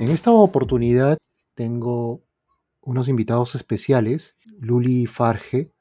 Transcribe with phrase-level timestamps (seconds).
[0.00, 1.18] En esta oportunidad
[1.54, 2.22] tengo
[2.80, 5.72] unos invitados especiales, Luli Farge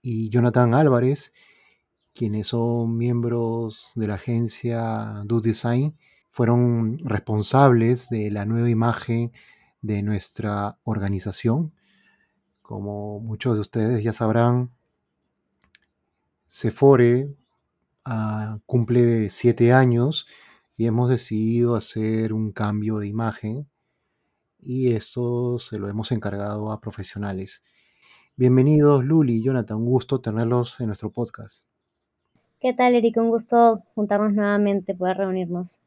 [0.00, 1.32] y Jonathan Álvarez,
[2.12, 5.98] quienes son miembros de la agencia Do Design,
[6.30, 9.32] fueron responsables de la nueva imagen
[9.82, 11.72] de nuestra organización.
[12.62, 14.70] Como muchos de ustedes ya sabrán,
[16.46, 17.34] Sephore
[18.04, 20.28] ah, cumple siete años
[20.76, 23.68] y hemos decidido hacer un cambio de imagen
[24.58, 27.62] y esto se lo hemos encargado a profesionales.
[28.36, 31.64] Bienvenidos Luli y Jonathan, un gusto tenerlos en nuestro podcast.
[32.60, 33.16] ¿Qué tal, Eric?
[33.18, 35.80] Un gusto juntarnos nuevamente, poder reunirnos.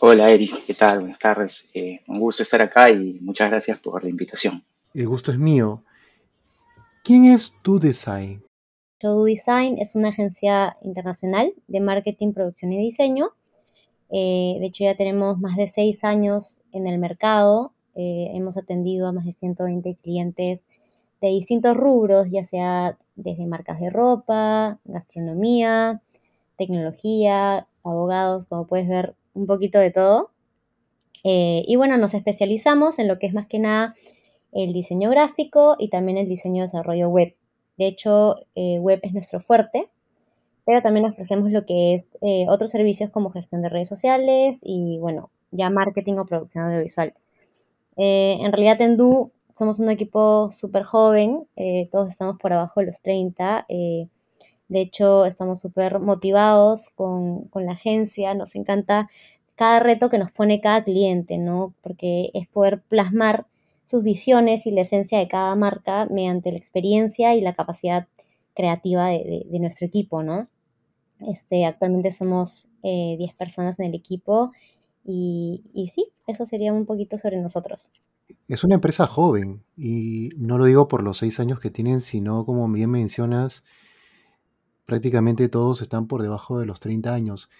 [0.00, 0.66] Hola, Eric.
[0.66, 1.00] ¿Qué tal?
[1.00, 1.70] Buenas tardes.
[1.74, 4.62] Eh, un gusto estar acá y muchas gracias por la invitación.
[4.92, 5.82] El gusto es mío.
[7.02, 8.42] ¿Quién es Tu Design?
[9.00, 13.30] Design es una agencia internacional de marketing, producción y diseño.
[14.10, 17.72] Eh, de hecho, ya tenemos más de seis años en el mercado.
[17.94, 20.66] Eh, hemos atendido a más de 120 clientes
[21.20, 26.02] de distintos rubros, ya sea desde marcas de ropa, gastronomía,
[26.56, 30.30] tecnología, abogados, como puedes ver, un poquito de todo.
[31.24, 33.94] Eh, y bueno, nos especializamos en lo que es más que nada
[34.52, 37.34] el diseño gráfico y también el diseño de desarrollo web.
[37.76, 39.90] De hecho, web es nuestro fuerte,
[40.66, 44.98] pero también ofrecemos lo que es eh, otros servicios como gestión de redes sociales y,
[44.98, 47.14] bueno, ya marketing o producción audiovisual.
[47.96, 48.98] en realidad, en
[49.54, 51.46] somos un equipo súper joven,
[51.90, 53.66] todos estamos por abajo de los 30.
[53.68, 59.08] de hecho, estamos súper motivados con, con la agencia, nos encanta
[59.56, 61.74] cada reto que nos pone cada cliente, ¿no?
[61.82, 63.46] Porque es poder plasmar
[63.86, 68.06] sus visiones y la esencia de cada marca mediante la experiencia y la capacidad
[68.54, 70.48] creativa de, nuestro equipo, ¿no?
[71.20, 74.52] Este, actualmente somos 10 eh, personas en el equipo
[75.04, 77.90] y, y, sí, eso sería un poquito sobre nosotros.
[78.48, 82.44] Es una empresa joven y no lo digo por los seis años que tienen, sino
[82.44, 83.62] como bien mencionas,
[84.84, 87.50] prácticamente todos están por debajo de los 30 años.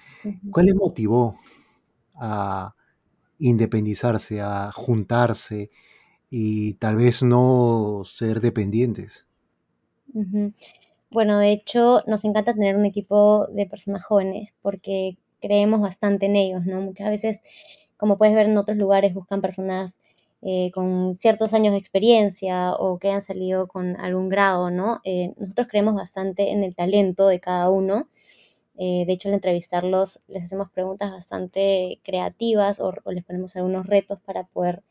[0.51, 1.37] ¿Cuál les motivó
[2.15, 2.75] a
[3.39, 5.71] independizarse, a juntarse
[6.31, 9.27] y tal vez no ser dependientes.
[11.17, 16.37] Bueno, de hecho, nos encanta tener un equipo de personas jóvenes porque creemos bastante en
[16.37, 16.83] ellos, ¿no?
[16.83, 17.41] Muchas veces,
[17.97, 19.97] como puedes ver en otros lugares, buscan personas
[20.43, 25.01] eh, con ciertos años de experiencia o que han salido con algún grado, ¿no?
[25.05, 28.09] Eh, nosotros creemos bastante en el talento de cada uno
[28.79, 34.21] eh, de hecho, al entrevistarlos les hacemos preguntas bastante creativas o, les ponemos algunos retos
[34.21, 34.83] para poder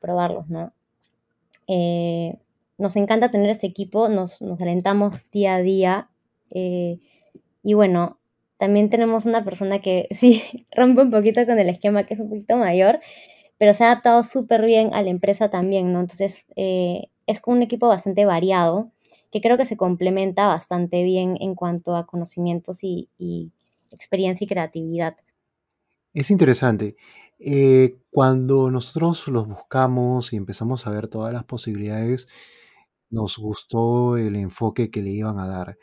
[0.00, 0.72] probarlos, ¿no?
[2.80, 6.10] Eh, nos encanta tener este equipo, nos, alentamos día a día.
[6.50, 8.18] y bueno,
[8.58, 10.42] también tenemos una persona que sí
[10.72, 13.00] rompe un poquito con el esquema, que es un poquito mayor,
[13.58, 16.00] pero se ha adaptado súper bien a la empresa también, ¿no?
[16.00, 18.90] Entonces, es un equipo bastante variado
[19.30, 23.08] que creo que se complementa bastante bien en cuanto a conocimientos y,
[23.92, 25.16] experiencia y creatividad.
[26.14, 26.96] Es interesante.
[27.38, 32.28] Eh, cuando nosotros los buscamos y empezamos a ver todas las posibilidades,
[33.10, 35.78] nos gustó el enfoque que le iban a dar.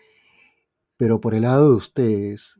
[0.97, 2.59] Pero por el lado de ustedes,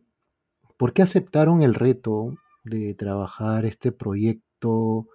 [0.78, 5.08] ¿por qué aceptaron el reto de trabajar este proyecto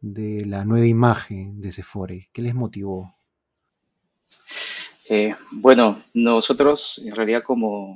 [0.00, 2.30] de la nueva imagen de Sephore?
[2.32, 3.14] ¿Qué les motivó?
[5.10, 7.94] Eh, bueno, nosotros en realidad como,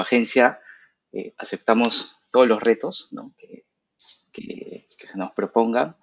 [0.00, 0.60] agencia
[1.12, 3.10] eh, aceptamos todos los retos
[4.32, 5.96] que, se nos propongan.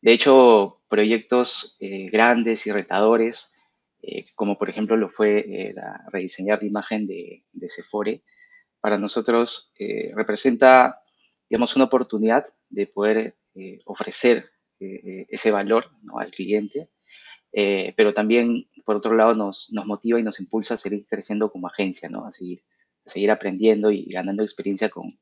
[0.00, 3.57] De hecho, proyectos eh, grandes y retadores,
[4.36, 8.22] como por ejemplo lo fue la rediseñar la imagen de, de Sephore,
[8.80, 9.72] para nosotros
[10.14, 11.02] representa,
[11.48, 13.36] digamos, una oportunidad de poder
[13.84, 16.90] ofrecer ese valor al cliente
[17.52, 21.50] eh, pero también, por otro lado, nos, nos, motiva y nos impulsa a seguir creciendo
[21.50, 22.24] como agencia, ¿no?
[22.26, 22.62] A seguir,
[23.06, 25.18] a seguir aprendiendo y ganando experiencia con,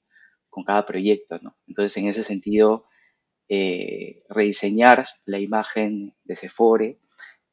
[0.49, 1.57] con cada proyecto, ¿no?
[1.67, 2.87] Entonces, en ese sentido,
[3.49, 6.99] eh, rediseñar la imagen de Sephore,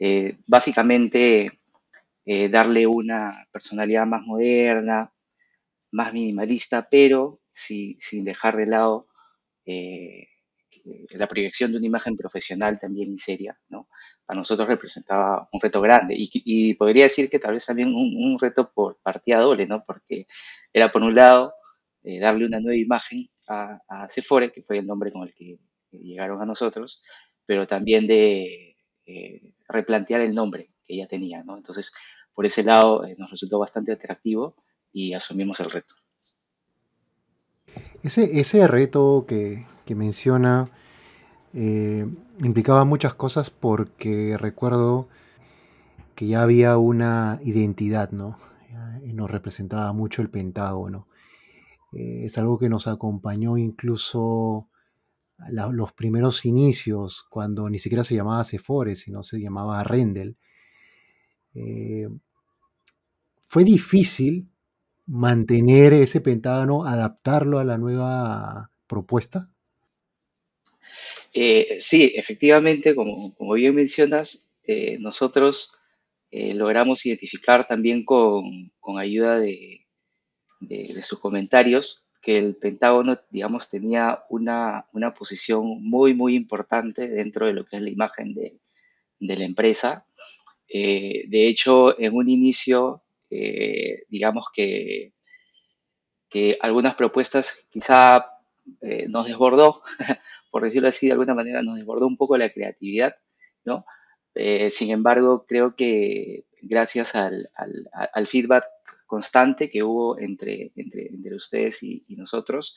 [0.06, 1.60] eh, básicamente
[2.26, 5.14] darle una personalidad más moderna,
[5.92, 9.08] más minimalista, pero sin dejar de lado
[11.12, 13.88] la proyección de una imagen profesional también y seria, ¿no?
[14.26, 18.72] Para nosotros representaba un reto grande y, podría decir que tal vez también un, reto
[18.74, 19.84] por partida doble, ¿no?
[19.86, 20.28] Porque
[20.72, 21.54] era por un lado
[22.04, 25.58] eh, darle una nueva imagen a, a, Sephora, que fue el nombre con el que
[25.92, 27.04] llegaron a nosotros,
[27.46, 28.73] pero también de
[29.06, 31.58] eh, replantear el nombre que ella tenía, ¿no?
[31.58, 31.94] Entonces,
[32.34, 34.56] por ese lado eh, nos resultó bastante atractivo
[34.94, 35.96] y asumimos el reto.
[38.02, 39.66] Ese, reto que,
[39.96, 40.70] menciona
[41.54, 42.06] eh,
[42.42, 45.08] implicaba muchas cosas porque recuerdo
[46.16, 48.40] que ya había una identidad, ¿no?
[49.04, 51.08] Nos representaba mucho el Pentágono.
[51.92, 54.68] Es algo que nos acompañó incluso
[55.52, 60.38] los primeros inicios, cuando ni siquiera se llamaba Sephora, sino se llamaba Rendel.
[61.56, 62.08] Eh,
[63.46, 64.50] fue difícil
[65.06, 69.50] mantener ese Pentágono, adaptarlo a la nueva propuesta.
[71.34, 75.80] Eh, sí, efectivamente, como, bien mencionas, eh, nosotros
[76.32, 79.86] logramos identificar también con, ayuda de
[81.04, 87.54] sus comentarios que el Pentágono, digamos, tenía una, una posición muy, muy importante dentro de
[87.54, 88.60] lo que es la imagen de,
[89.20, 90.08] de la empresa.
[90.70, 95.14] Eh, de hecho, en un inicio, eh, digamos que,
[96.30, 98.26] que algunas propuestas quizá
[98.82, 99.82] eh, nos desbordó,
[100.52, 103.16] por decirlo así, de alguna manera nos desbordó un poco la creatividad,
[103.66, 103.86] ¿no?
[104.36, 108.64] Eh, sin embargo, creo que gracias al, al- al feedback
[109.14, 112.76] constante que hubo entre, entre, ustedes y, nosotros,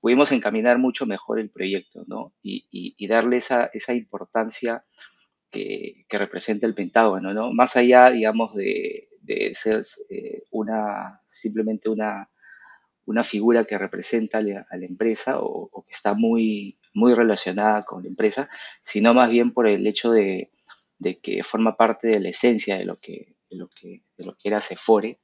[0.00, 2.34] pudimos encaminar mucho mejor el proyecto, ¿no?
[2.42, 2.66] Y,
[2.98, 4.84] y- darle esa, esa importancia
[5.52, 7.52] que, representa el Pentágono, ¿no?
[7.52, 12.28] Más allá, digamos, de, de ser eh, una, simplemente una,
[13.06, 18.08] una figura que representa a la, empresa o, que está muy, muy relacionada con la
[18.08, 18.50] empresa,
[18.82, 20.50] sino más bien por el hecho de,
[20.98, 24.36] de que forma parte de la esencia de lo que, de lo que, de lo
[24.36, 25.20] que era Cefore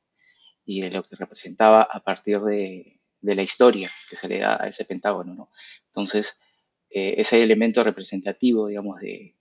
[0.64, 2.86] y de lo que representaba a partir de,
[3.20, 5.50] la historia que se le da a ese pentágono, ¿no?
[5.86, 6.42] Entonces,
[6.90, 9.34] eh, ese elemento representativo, digamos, de,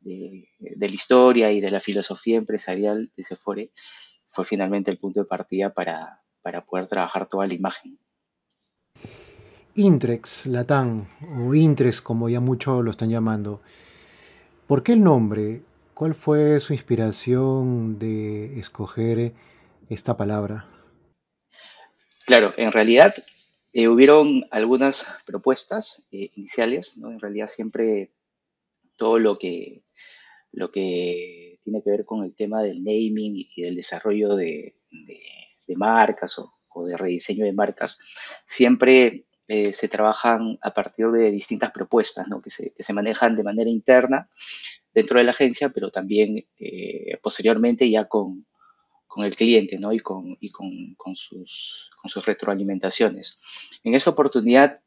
[0.00, 3.64] de, de la historia y de la filosofía empresarial de Sephora
[4.30, 7.98] fue finalmente el punto de partida para, para poder trabajar toda la imagen.
[9.74, 11.06] Intrex, Latam,
[11.46, 13.60] o Intrex como ya muchos lo están llamando.
[14.66, 15.62] ¿Por qué el nombre?
[15.94, 19.34] ¿Cuál fue su inspiración de escoger
[19.88, 20.66] esta palabra?
[22.26, 23.14] Claro, en realidad
[23.72, 27.10] eh, hubieron algunas propuestas eh, iniciales, ¿no?
[27.10, 28.12] En realidad siempre
[28.96, 29.84] todo lo que,
[30.52, 35.76] lo que tiene que ver con el tema del naming y del desarrollo de, de-
[35.76, 37.98] marcas o, o de rediseño de marcas,
[38.46, 42.40] siempre eh, se trabajan a partir de distintas propuestas, ¿no?
[42.40, 44.30] Que se, que se manejan de manera interna
[44.94, 46.46] dentro de la agencia, pero también
[47.22, 48.46] posteriormente ya con,
[49.18, 49.92] con el cliente, ¿no?
[49.92, 53.40] Y con, y con, con sus, con sus retroalimentaciones.
[53.82, 54.80] En esta oportunidad,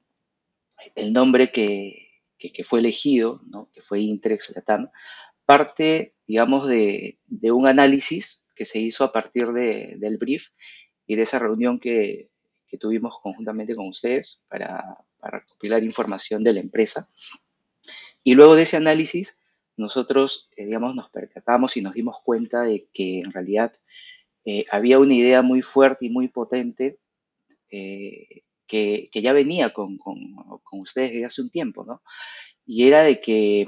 [0.95, 3.69] el nombre que, que, que fue elegido, ¿no?
[3.73, 4.89] Que fue Intrex Latam,
[5.45, 10.51] parte, digamos, de, de un análisis que se hizo a partir de- del brief
[11.05, 12.29] y de esa reunión que,
[12.67, 17.09] que tuvimos conjuntamente con ustedes para, para recopilar información de la empresa.
[18.23, 19.41] Y luego de ese análisis,
[19.75, 23.73] nosotros, eh, digamos, nos percatamos y nos dimos cuenta de que en realidad
[24.45, 26.99] eh, había una idea muy fuerte y muy potente
[27.71, 32.01] eh, que, que ya venía con, con- con ustedes desde hace un tiempo, ¿no?
[32.65, 33.67] Y era de que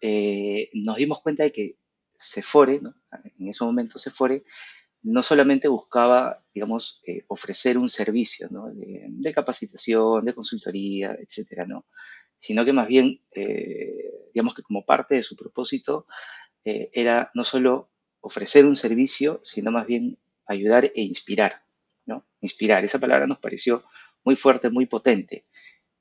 [0.00, 1.76] eh, nos dimos cuenta de que
[2.16, 2.94] Sefore, ¿no?
[3.38, 4.44] En ese momento Sefore,
[5.02, 8.70] no solamente buscaba, digamos, ofrecer un servicio, ¿no?
[8.72, 11.86] De, de capacitación, de consultoría, etcétera, ¿no?
[12.38, 13.20] Sino que más bien,
[14.34, 16.06] digamos que como parte de su propósito,
[16.64, 17.91] era no solo
[18.22, 21.64] ofrecer un servicio, sino más bien ayudar e inspirar,
[22.06, 22.24] ¿no?
[22.40, 23.84] Inspirar, esa palabra nos pareció
[24.24, 25.44] muy fuerte, muy potente,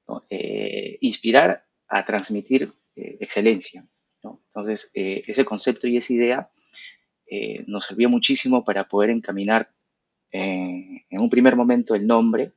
[0.07, 0.25] ¿no?
[0.29, 3.85] Eh, inspirar a transmitir eh, excelencia,
[4.23, 4.41] ¿no?
[4.45, 6.51] Entonces, eh, ese concepto y esa idea
[7.65, 9.73] nos sirvió muchísimo para poder encaminar
[10.31, 12.51] en un primer momento el nombre,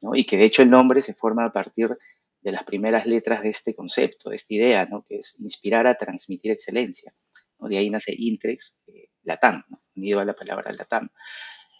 [0.00, 0.14] ¿no?
[0.14, 1.98] Y que de hecho el nombre se forma a partir
[2.40, 5.04] de las primeras letras de este concepto, de esta idea, ¿no?
[5.04, 7.10] Que es inspirar a transmitir excelencia.
[7.58, 7.68] ¿no?
[7.68, 8.82] De ahí nace Intrex,
[9.30, 9.62] Latam,
[9.96, 11.08] unido a la palabra Latam.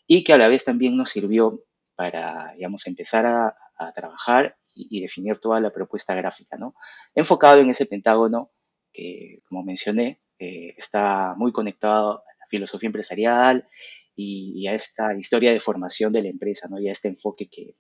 [0.07, 1.65] Y que a la vez también nos sirvió
[1.97, 6.75] para, digamos, empezar a, a trabajar y, y definir toda la propuesta gráfica, ¿no?
[7.15, 8.51] Enfocado en ese pentágono
[8.93, 13.69] que, como mencioné, eh, está muy conectado a la filosofía empresarial
[14.17, 16.81] y, y a esta historia de formación de la empresa, ¿no?
[16.81, 17.75] Y a este enfoque que,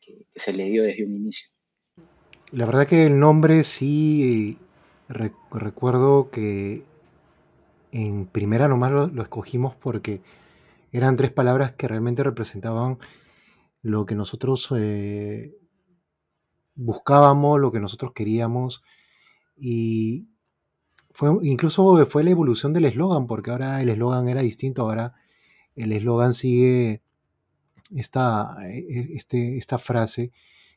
[0.00, 1.50] que- que se le dio desde un inicio.
[2.52, 4.58] La verdad que el nombre sí
[5.08, 6.84] re- recuerdo que
[7.96, 10.20] en primera nomás lo, lo escogimos porque
[10.92, 12.98] eran tres palabras que realmente representaban
[13.82, 15.56] lo que nosotros eh,
[16.74, 18.82] buscábamos, lo que nosotros queríamos
[19.56, 20.28] y
[21.10, 25.14] fue incluso fue la evolución del eslogan porque ahora el eslogan era distinto, ahora
[25.74, 27.02] el eslogan sigue
[27.94, 30.32] esta, eh, este, esta frase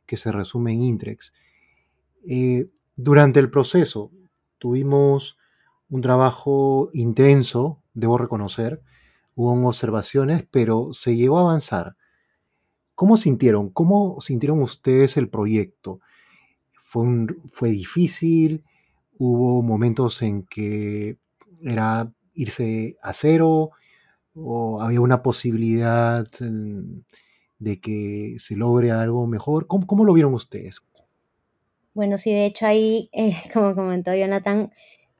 [0.05, 1.33] que se resume en Intrex.
[2.27, 2.69] Eh,
[3.01, 4.11] Durante el proceso
[4.57, 5.37] tuvimos
[5.89, 8.81] un trabajo intenso, debo reconocer,
[9.35, 11.95] hubo observaciones, pero se llegó a avanzar.
[12.95, 13.69] ¿Cómo sintieron?
[13.69, 16.01] ¿Cómo sintieron ustedes el proyecto?
[16.83, 17.07] ¿Fue,
[17.53, 18.63] fue difícil?
[19.17, 21.17] ¿Hubo momentos en que
[21.63, 23.71] era irse a cero?
[24.35, 26.99] ¿O había una posibilidad mm,
[27.59, 29.67] de que se logre algo mejor?
[29.67, 30.81] ¿Cómo, cómo lo vieron ustedes?
[31.93, 34.71] Bueno, sí, de hecho ahí, eh, como comentó Jonathan,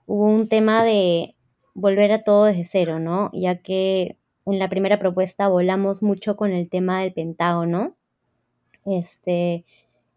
[0.10, 1.36] hubo un tema de
[1.76, 3.32] volver a todo desde cero, ¿no?
[3.34, 7.96] Ya que en la primera propuesta volamos mucho con el tema del Pentágono.
[8.86, 9.66] Este,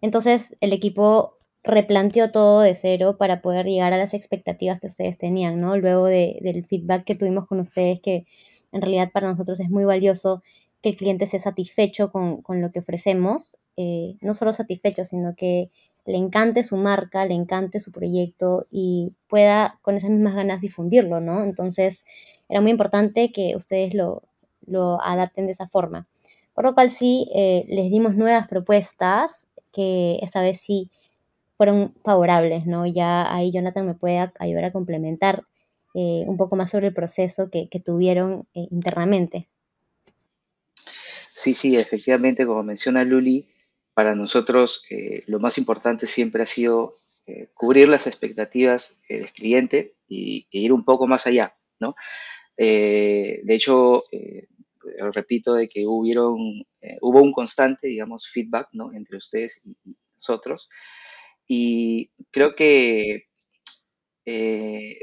[0.01, 5.19] entonces el equipo replanteó todo de cero para poder llegar a las expectativas que ustedes
[5.19, 5.77] tenían, ¿no?
[5.77, 8.27] Luego de- del feedback que tuvimos con ustedes, que
[8.73, 10.43] en realidad para nosotros es muy valioso
[10.83, 15.35] que el cliente esté satisfecho con, con lo que ofrecemos, eh, no solo satisfecho, sino
[15.37, 15.71] que
[16.05, 21.21] le encante su marca, le encante su proyecto y pueda con esas mismas ganas difundirlo,
[21.21, 21.43] ¿no?
[21.43, 22.05] Entonces
[22.49, 24.23] era muy importante que ustedes lo,
[24.67, 26.07] lo adapten de esa forma.
[26.55, 30.91] Por lo cual sí, eh, les dimos nuevas propuestas que esta vez sí
[31.57, 32.87] fueron favorables, ¿no?
[32.87, 35.45] Ya ahí Jonathan me puede ayudar a complementar
[35.95, 39.49] eh, un poco más sobre el proceso que, que tuvieron eh, internamente.
[41.33, 43.49] Sí, sí, efectivamente, como menciona Luli,
[43.95, 46.93] para nosotros eh, lo más importante siempre ha sido
[47.27, 51.95] eh, cubrir las expectativas eh, del cliente y, e ir un poco más allá, ¿no?
[52.57, 54.05] De hecho,
[55.13, 56.37] repito de que hubieron,
[57.01, 58.93] hubo un constante, digamos, feedback, ¿no?
[58.93, 59.77] Entre ustedes y,
[60.15, 60.69] nosotros.
[61.49, 63.29] Y creo que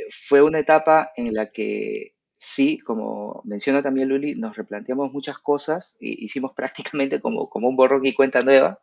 [0.10, 5.98] fue una etapa en la que sí, como menciona también Luli, nos replanteamos muchas cosas,
[6.00, 8.82] e hicimos prácticamente como, como un borrón y cuenta nueva,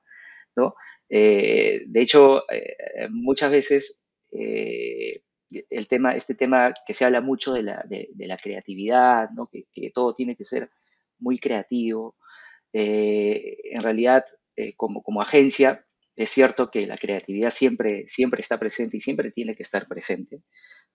[0.57, 0.75] ¿no?
[1.09, 5.23] Eh, de hecho, eh, muchas veces eh,
[5.71, 9.47] el tema, este tema que se habla mucho de la, de, la creatividad, ¿no?
[9.47, 10.71] Que, que, todo tiene que ser
[11.19, 12.15] muy creativo.
[12.73, 14.25] Eh, en realidad,
[14.57, 15.86] eh, como, como agencia,
[16.17, 20.43] es cierto que la creatividad siempre, siempre está presente y siempre tiene que estar presente,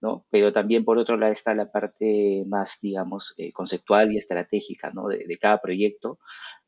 [0.02, 0.26] ¿no?
[0.32, 5.08] Pero también por otro lado está la parte más, digamos, eh, conceptual y estratégica, ¿no?
[5.08, 6.20] De, cada proyecto,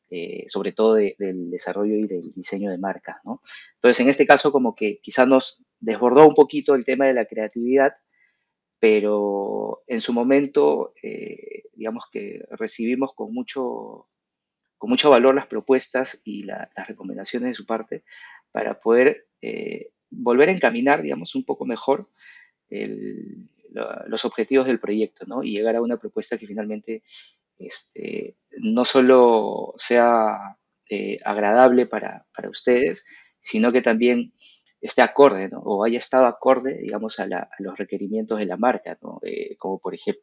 [0.08, 3.42] eh, sobre todo de, del desarrollo y del diseño de marca, ¿no?
[3.74, 7.24] Entonces, en este caso, como que quizá nos desbordó un poquito el tema de la
[7.26, 7.94] creatividad,
[8.78, 14.06] pero en su momento, eh, digamos que recibimos con mucho,
[14.78, 18.04] con mucho valor las propuestas y la, las recomendaciones de su parte
[18.54, 22.06] para poder eh, volver a encaminar, digamos, un poco mejor
[24.06, 25.42] los objetivos del proyecto, ¿no?
[25.42, 27.02] Y llegar a una propuesta que finalmente
[27.58, 30.56] este, no solo sea
[30.88, 33.06] eh, agradable para, para, ustedes,
[33.40, 34.34] sino que también
[34.80, 35.58] esté acorde, ¿no?
[35.58, 37.26] O haya estado acorde, digamos, a
[37.58, 39.18] los requerimientos de la marca, ¿no?
[39.24, 40.22] Eh, como por ejemplo,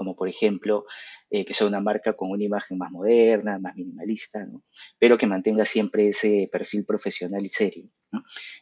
[0.00, 0.86] como por ejemplo
[1.28, 4.62] eh, que sea una marca con una imagen más moderna, más minimalista, ¿no?
[4.98, 7.84] pero que mantenga siempre ese perfil profesional y serio.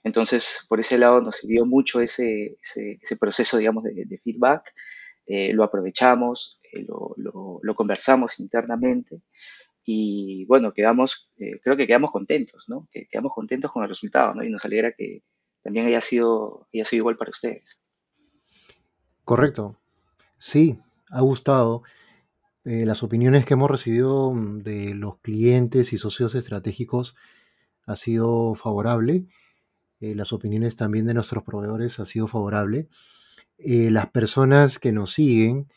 [0.03, 2.59] Entonces, por ese lado nos sirvió mucho ese,
[3.21, 4.75] proceso, digamos, de, feedback,
[5.27, 9.23] eh, lo aprovechamos, eh, lo, conversamos internamente
[9.85, 12.89] y bueno, quedamos, creo que quedamos contentos, ¿no?
[12.91, 14.43] Que quedamos contentos con el resultado, ¿no?
[14.43, 15.23] Y nos alegra que
[15.63, 17.81] también haya sido, haya sido igual para ustedes.
[19.25, 19.77] Correcto.
[20.39, 20.79] Sí,
[21.11, 21.83] ha gustado.
[22.65, 27.17] Eh, las opiniones que hemos recibido de los clientes y socios estratégicos
[27.87, 29.27] ha sido favorable.
[30.01, 32.89] Eh, las opiniones también de nuestros proveedores ha sido favorable.
[33.57, 35.69] Eh, las personas que nos siguen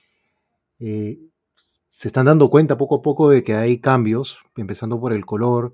[0.80, 5.74] se están dando cuenta poco a poco de que hay cambios, empezando por el color.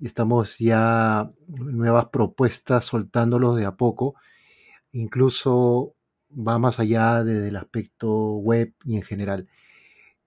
[0.00, 4.14] Estamos ya nuevas propuestas soltándolos de a poco.
[4.92, 5.94] Incluso
[6.36, 9.48] va más allá de, del aspecto web y en general.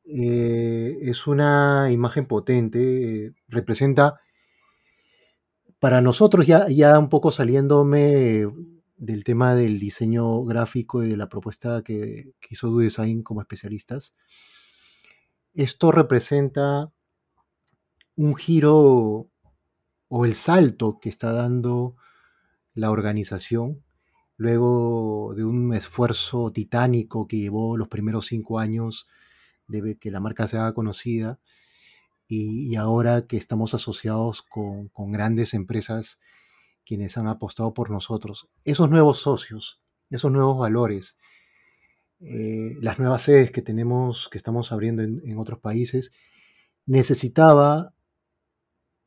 [0.06, 4.20] Eh, es una imagen potente, eh, representa
[5.80, 8.48] para nosotros ya, ya un poco saliéndome
[8.98, 14.14] del tema del diseño gráfico y de la propuesta que, hizo Do Design como especialistas,
[15.54, 16.92] esto representa
[18.16, 19.30] un giro
[20.08, 21.96] o el salto que está dando
[22.74, 23.85] la organización
[24.38, 29.08] luego de un esfuerzo titánico que llevó los primeros cinco años
[29.68, 31.40] de que la marca se haga conocida
[32.28, 36.20] y, ahora que estamos asociados con, grandes empresas
[36.86, 38.50] quienes han apostado por nosotros.
[38.64, 41.18] Esos nuevos socios, esos nuevos valores,
[42.20, 46.12] eh, las nuevas sedes que tenemos, que estamos abriendo en, en otros países,
[46.86, 47.94] necesitaba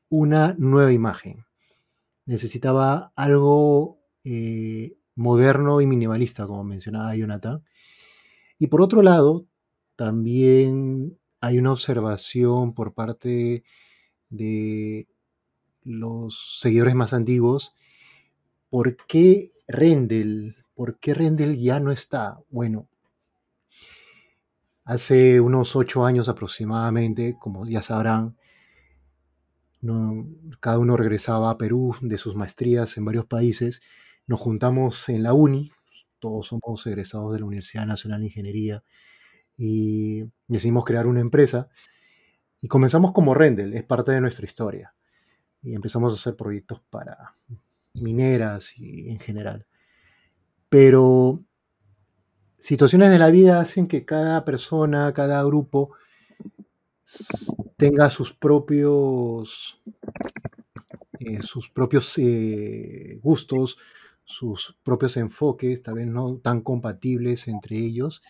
[0.08, 1.44] una nueva imagen,
[2.24, 7.64] necesitaba algo eh, moderno y minimalista, como mencionaba Jonathan.
[8.58, 9.46] Y por otro lado,
[9.96, 13.64] también hay una observación por parte
[14.30, 15.08] de
[15.82, 17.74] los seguidores más antiguos.
[18.70, 20.56] ¿Por qué Rendel?
[20.74, 22.38] ¿Por qué Rendel ya no está?
[22.50, 22.88] Bueno,
[24.84, 28.36] hace unos ocho años aproximadamente, como ya sabrán,
[30.60, 33.80] cada uno regresaba a Perú de sus maestrías en varios países.
[34.28, 35.72] Nos juntamos en la uni,
[36.18, 38.84] todos somos egresados de la Universidad Nacional de Ingeniería,
[39.56, 41.70] y decidimos crear una empresa.
[42.60, 44.94] Y comenzamos como Rendel, es parte de nuestra historia.
[45.62, 47.36] Y empezamos a hacer proyectos para
[47.94, 49.66] mineras y en general.
[50.68, 51.42] Pero
[52.58, 55.92] situaciones de la vida hacen que cada persona, cada grupo
[57.78, 59.80] tenga sus propios,
[61.18, 63.78] eh, sus propios eh, gustos,
[64.28, 68.22] sus propios enfoques, tal vez no tan compatibles entre ellos,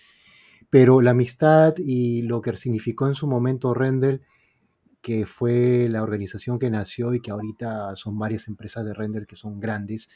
[0.70, 4.22] pero la amistad y lo que significó en su momento Rendel,
[5.02, 9.34] que fue la organización que nació y que ahorita son varias empresas de Rendel que
[9.34, 10.08] son grandes,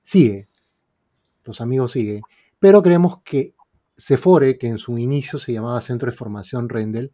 [0.00, 0.36] sigue,
[1.44, 2.22] los amigos siguen,
[2.60, 3.54] pero creemos que
[3.96, 7.12] Sefore, que en su inicio se llamaba Centro de Formación Rendel,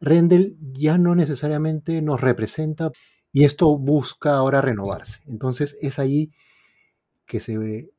[0.00, 2.90] Rendel ya no necesariamente nos representa
[3.32, 5.22] y esto busca ahora renovarse.
[5.26, 6.30] Entonces es ahí
[7.26, 7.90] que se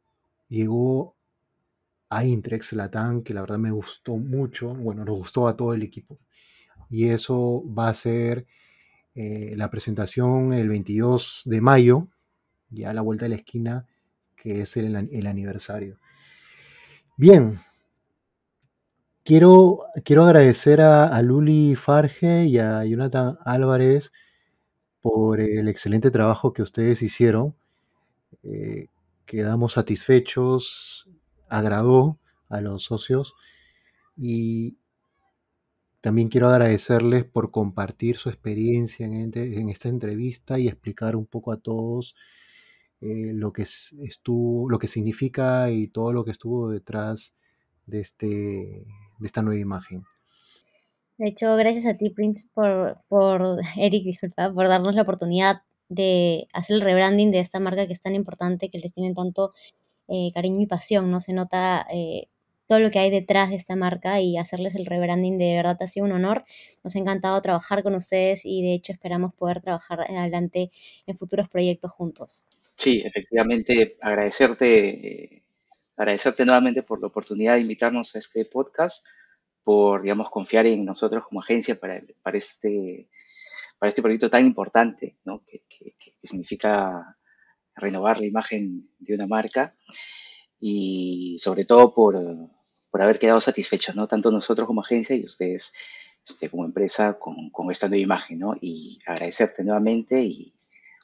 [0.49, 1.15] llegó
[2.09, 5.83] a Intrex Latam, que la verdad me gustó mucho, bueno, nos gustó a todo el
[5.83, 6.17] equipo.
[6.89, 8.47] Y eso va a ser
[9.15, 12.07] eh, la presentación el 22 de mayo,
[12.69, 13.87] ya a la vuelta de la esquina,
[14.35, 15.97] que es el, el aniversario.
[17.17, 17.59] Bien,
[19.27, 24.13] Quiero, quiero agradecer a, Luli Farge y a Jonathan Álvarez
[25.01, 27.53] por el excelente trabajo que ustedes hicieron.
[28.43, 28.87] Eh,
[29.27, 31.07] quedamos satisfechos,
[31.49, 32.17] agradó
[32.49, 33.35] a los socios
[34.15, 34.77] y
[36.01, 41.57] también quiero agradecerles por compartir su experiencia en, esta entrevista y explicar un poco a
[41.57, 42.15] todos
[43.01, 47.33] eh, lo, que estuvo, lo que significa y todo lo que estuvo detrás
[47.85, 48.27] de este
[49.19, 50.03] de esta nueva imagen.
[51.17, 56.47] De hecho, gracias a ti, Prince, por, por Eric, disculpa, por darnos la oportunidad de
[56.53, 59.53] hacer el rebranding de esta marca que es tan importante, que les tienen tanto
[60.07, 61.21] eh, cariño y pasión, ¿no?
[61.21, 62.27] Se nota eh,
[62.67, 65.87] todo lo que hay detrás de esta marca y hacerles el rebranding de verdad ha
[65.87, 66.45] sido un honor.
[66.83, 70.71] Nos ha encantado trabajar con ustedes y de hecho esperamos poder trabajar adelante
[71.05, 72.43] en futuros proyectos juntos.
[72.75, 75.43] Sí, efectivamente, agradecerte
[75.97, 79.05] agradecerte nuevamente por la oportunidad de invitarnos a este podcast,
[79.63, 83.09] por, digamos, confiar en nosotros como agencia para, para, este,
[83.77, 85.43] para este proyecto tan importante, ¿no?
[85.45, 87.17] que, que, significa
[87.75, 89.75] renovar la imagen de una marca
[90.59, 92.19] y sobre todo por,
[92.89, 94.07] por haber quedado satisfechos, ¿no?
[94.07, 95.73] tanto nosotros como agencia y ustedes
[96.27, 98.39] este, como empresa con, con, esta nueva imagen.
[98.39, 98.55] ¿no?
[98.59, 100.53] Y agradecerte nuevamente y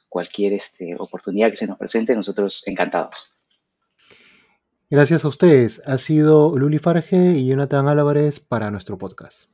[0.08, 3.32] cualquier este, oportunidad que se nos presente, nosotros encantados.
[4.90, 5.82] Gracias a ustedes.
[5.86, 9.53] Ha sido Luli Farge y Jonathan Álvarez para nuestro podcast.